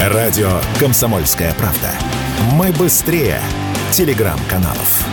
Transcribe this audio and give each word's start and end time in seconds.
Радио 0.00 0.50
«Комсомольская 0.78 1.54
правда». 1.54 1.90
Мы 2.52 2.70
быстрее 2.72 3.40
телеграм-каналов. 3.92 5.06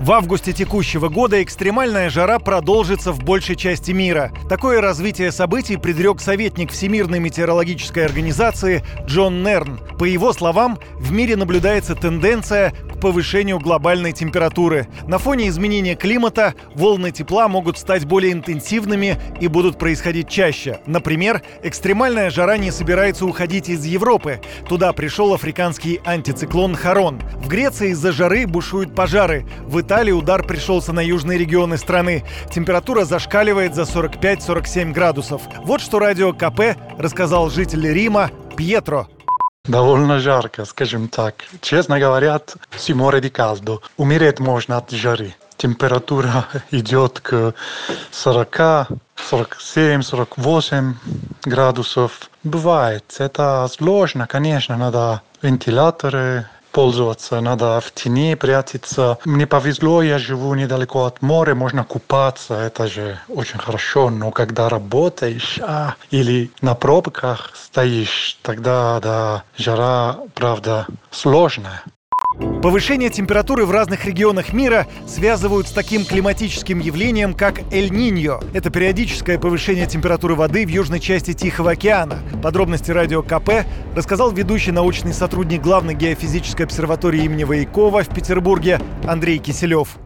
В 0.00 0.12
августе 0.12 0.52
текущего 0.52 1.08
года 1.08 1.42
экстремальная 1.42 2.10
жара 2.10 2.38
продолжится 2.38 3.12
в 3.12 3.24
большей 3.24 3.56
части 3.56 3.92
мира. 3.92 4.30
Такое 4.48 4.80
развитие 4.80 5.32
событий 5.32 5.78
предрек 5.78 6.20
советник 6.20 6.70
Всемирной 6.70 7.18
метеорологической 7.18 8.04
организации 8.04 8.84
Джон 9.06 9.42
Нерн. 9.42 9.80
По 9.98 10.04
его 10.04 10.32
словам, 10.34 10.78
в 10.96 11.10
мире 11.10 11.34
наблюдается 11.34 11.94
тенденция 11.94 12.74
повышению 13.00 13.58
глобальной 13.58 14.12
температуры. 14.12 14.88
На 15.06 15.18
фоне 15.18 15.48
изменения 15.48 15.94
климата 15.94 16.54
волны 16.74 17.10
тепла 17.10 17.48
могут 17.48 17.78
стать 17.78 18.04
более 18.04 18.32
интенсивными 18.32 19.16
и 19.40 19.48
будут 19.48 19.78
происходить 19.78 20.28
чаще. 20.28 20.80
Например, 20.86 21.42
экстремальная 21.62 22.30
жара 22.30 22.58
не 22.58 22.70
собирается 22.70 23.26
уходить 23.26 23.68
из 23.68 23.84
Европы. 23.84 24.40
Туда 24.68 24.92
пришел 24.92 25.34
африканский 25.34 26.00
антициклон 26.04 26.74
Харон. 26.74 27.20
В 27.36 27.48
Греции 27.48 27.90
из-за 27.90 28.12
жары 28.12 28.46
бушуют 28.46 28.94
пожары. 28.94 29.46
В 29.66 29.80
Италии 29.80 30.12
удар 30.12 30.42
пришелся 30.42 30.92
на 30.92 31.00
южные 31.00 31.38
регионы 31.38 31.76
страны. 31.76 32.24
Температура 32.50 33.04
зашкаливает 33.04 33.74
за 33.74 33.82
45-47 33.82 34.92
градусов. 34.92 35.42
Вот 35.64 35.80
что 35.80 35.98
радио 35.98 36.32
КП 36.32 36.76
рассказал 36.98 37.50
житель 37.50 37.92
Рима 37.92 38.30
Пьетро. 38.56 39.08
Довольно 39.65 40.19
жарко, 40.19 40.65
скажем 40.65 41.07
так. 41.07 41.35
Честно 41.61 41.99
говоря, 41.99 42.39
си 42.77 42.93
море 42.93 43.21
ди 43.21 43.29
caldo. 43.29 43.79
Умереть 43.97 44.39
можно 44.39 44.77
от 44.77 44.91
жары. 44.91 45.35
Температура 45.57 46.47
идет 46.71 47.19
к 47.19 47.53
40, 48.11 48.87
47, 49.15 50.01
48 50.01 50.95
градусов. 51.45 52.29
Бывает. 52.43 53.03
Это 53.19 53.67
сложно, 53.71 54.25
конечно, 54.25 54.77
надо 54.77 55.21
вентиляторы, 55.43 56.47
пользоваться, 56.76 57.40
надо 57.40 57.80
в 57.80 57.90
тени 57.92 58.34
прятаться. 58.34 59.16
Мне 59.24 59.46
повезло, 59.46 60.02
я 60.02 60.18
живу 60.18 60.54
недалеко 60.54 61.06
от 61.06 61.22
моря, 61.22 61.54
можно 61.54 61.84
купаться, 61.84 62.52
это 62.52 62.86
же 62.86 63.18
очень 63.28 63.58
хорошо, 63.58 64.10
но 64.10 64.30
когда 64.30 64.68
работаешь 64.68 65.58
а, 65.62 65.94
или 66.10 66.50
на 66.60 66.74
пробках 66.74 67.52
стоишь, 67.54 68.38
тогда 68.42 69.00
да, 69.00 69.44
жара, 69.56 70.18
правда, 70.34 70.86
сложная. 71.10 71.82
Повышение 72.66 73.10
температуры 73.10 73.64
в 73.64 73.70
разных 73.70 74.06
регионах 74.06 74.52
мира 74.52 74.86
связывают 75.06 75.68
с 75.68 75.72
таким 75.72 76.04
климатическим 76.04 76.80
явлением, 76.80 77.32
как 77.32 77.60
Эль-Ниньо. 77.72 78.40
Это 78.52 78.72
периодическое 78.72 79.38
повышение 79.38 79.86
температуры 79.86 80.34
воды 80.34 80.66
в 80.66 80.68
южной 80.68 80.98
части 80.98 81.32
Тихого 81.32 81.70
океана. 81.70 82.16
Подробности 82.42 82.90
радио 82.90 83.22
КП 83.22 83.62
рассказал 83.94 84.32
ведущий 84.32 84.72
научный 84.72 85.12
сотрудник 85.12 85.62
главной 85.62 85.94
геофизической 85.94 86.66
обсерватории 86.66 87.22
имени 87.22 87.44
Воякова 87.44 88.02
в 88.02 88.12
Петербурге 88.12 88.80
Андрей 89.08 89.38
Киселев. 89.38 89.96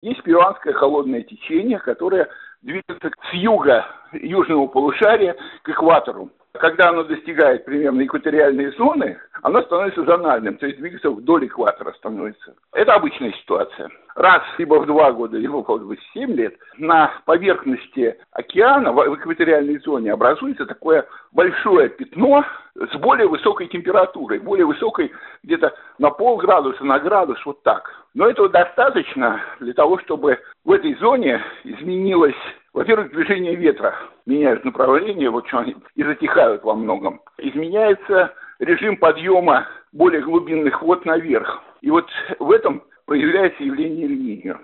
Есть 0.00 0.22
перуанское 0.22 0.72
холодное 0.72 1.22
течение, 1.22 1.80
которое 1.80 2.28
движется 2.62 3.10
с 3.30 3.34
юга 3.34 3.84
южного 4.14 4.68
полушария 4.68 5.36
к 5.64 5.68
экватору. 5.68 6.30
Когда 6.52 6.88
оно 6.88 7.04
достигает 7.04 7.66
примерно 7.66 8.04
экваториальной 8.06 8.74
зоны, 8.76 9.18
оно 9.42 9.62
становится 9.62 10.04
зональным, 10.04 10.56
то 10.56 10.66
есть 10.66 10.78
двигается 10.78 11.10
вдоль 11.10 11.46
экватора 11.46 11.92
становится. 11.92 12.54
Это 12.72 12.94
обычная 12.94 13.32
ситуация. 13.32 13.90
Раз 14.14 14.42
либо 14.58 14.74
в 14.74 14.86
два 14.86 15.12
года, 15.12 15.38
либо 15.38 15.62
в 15.62 15.96
семь 16.12 16.32
лет 16.32 16.54
на 16.78 17.12
поверхности 17.24 18.16
океана, 18.32 18.92
в 18.92 19.14
экваториальной 19.14 19.78
зоне, 19.78 20.12
образуется 20.12 20.66
такое 20.66 21.06
большое 21.32 21.88
пятно 21.88 22.44
с 22.74 22.96
более 22.96 23.28
высокой 23.28 23.68
температурой, 23.68 24.40
более 24.40 24.66
высокой 24.66 25.12
где-то 25.42 25.74
на 25.98 26.10
полградуса, 26.10 26.84
на 26.84 26.98
градус, 26.98 27.38
вот 27.46 27.62
так. 27.62 27.90
Но 28.14 28.28
этого 28.28 28.48
достаточно 28.48 29.40
для 29.60 29.72
того, 29.72 29.98
чтобы 30.00 30.38
в 30.64 30.72
этой 30.72 30.94
зоне 30.96 31.40
изменилось 31.64 32.34
во-первых, 32.72 33.10
движение 33.10 33.56
ветра 33.56 33.96
меняют 34.26 34.64
направление, 34.64 35.28
вот 35.28 35.48
что 35.48 35.58
они 35.58 35.76
и 35.96 36.04
затихают 36.04 36.62
во 36.62 36.74
многом. 36.74 37.20
Изменяется 37.38 38.32
режим 38.60 38.96
подъема 38.96 39.66
более 39.92 40.22
глубинных 40.22 40.82
вод 40.82 41.04
наверх. 41.04 41.62
И 41.80 41.90
вот 41.90 42.06
в 42.38 42.50
этом 42.52 42.82
проявляется 43.06 43.64
явление 43.64 44.04
эль 44.06 44.56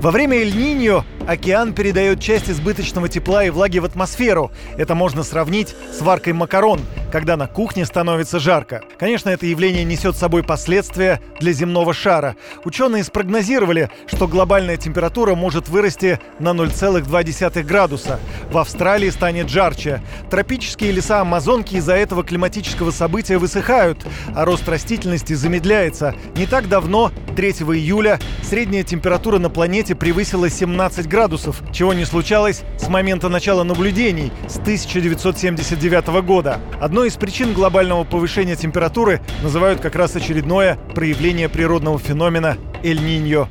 во 0.00 0.10
время 0.10 0.38
Эль-Ниньо 0.38 1.04
океан 1.28 1.74
передает 1.74 2.20
часть 2.20 2.48
избыточного 2.48 3.10
тепла 3.10 3.44
и 3.44 3.50
влаги 3.50 3.80
в 3.80 3.84
атмосферу. 3.84 4.50
Это 4.78 4.94
можно 4.94 5.22
сравнить 5.22 5.76
с 5.92 6.00
варкой 6.00 6.32
макарон, 6.32 6.80
когда 7.10 7.36
на 7.36 7.46
кухне 7.46 7.84
становится 7.84 8.38
жарко. 8.38 8.82
Конечно, 8.98 9.28
это 9.28 9.46
явление 9.46 9.84
несет 9.84 10.16
с 10.16 10.20
собой 10.20 10.42
последствия 10.42 11.20
для 11.38 11.52
земного 11.52 11.92
шара. 11.92 12.36
Ученые 12.64 13.04
спрогнозировали, 13.04 13.90
что 14.06 14.28
глобальная 14.28 14.76
температура 14.76 15.34
может 15.34 15.68
вырасти 15.68 16.20
на 16.38 16.50
0,2 16.50 17.62
градуса. 17.62 18.18
В 18.50 18.58
Австралии 18.58 19.10
станет 19.10 19.48
жарче. 19.48 20.02
Тропические 20.30 20.92
леса 20.92 21.20
Амазонки 21.20 21.76
из-за 21.76 21.94
этого 21.94 22.24
климатического 22.24 22.90
события 22.90 23.38
высыхают, 23.38 24.06
а 24.34 24.44
рост 24.44 24.68
растительности 24.68 25.34
замедляется. 25.34 26.14
Не 26.36 26.46
так 26.46 26.68
давно, 26.68 27.10
3 27.36 27.50
июля, 27.50 28.18
средняя 28.42 28.82
температура 28.82 29.38
на 29.38 29.50
планете 29.50 29.94
превысила 29.94 30.48
17 30.48 31.08
градусов, 31.08 31.62
чего 31.72 31.92
не 31.94 32.04
случалось 32.04 32.62
с 32.78 32.88
момента 32.88 33.28
начала 33.28 33.64
наблюдений 33.64 34.32
с 34.48 34.58
1979 34.58 36.22
года. 36.24 36.60
Одной 37.00 37.08
из 37.08 37.16
причин 37.16 37.54
глобального 37.54 38.04
повышения 38.04 38.56
температуры 38.56 39.22
называют 39.42 39.80
как 39.80 39.96
раз 39.96 40.16
очередное 40.16 40.76
проявление 40.94 41.48
природного 41.48 41.98
феномена 41.98 42.58
Эль-Ниньо. 42.82 43.48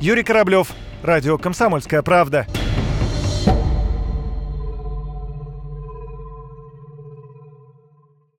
Юрий 0.00 0.22
Кораблев, 0.22 0.68
Радио 1.02 1.36
«Комсомольская 1.36 2.00
правда». 2.00 2.46